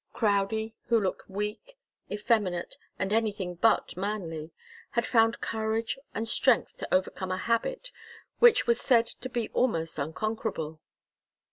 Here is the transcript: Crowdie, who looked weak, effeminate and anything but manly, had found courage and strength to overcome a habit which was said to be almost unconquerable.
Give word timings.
Crowdie, 0.13 0.73
who 0.87 0.99
looked 0.99 1.29
weak, 1.29 1.77
effeminate 2.11 2.75
and 2.97 3.13
anything 3.13 3.53
but 3.53 3.95
manly, 3.95 4.49
had 4.93 5.05
found 5.05 5.41
courage 5.41 5.95
and 6.15 6.27
strength 6.27 6.75
to 6.79 6.91
overcome 6.91 7.29
a 7.31 7.37
habit 7.37 7.91
which 8.39 8.65
was 8.65 8.81
said 8.81 9.05
to 9.05 9.29
be 9.29 9.49
almost 9.49 9.99
unconquerable. 9.99 10.81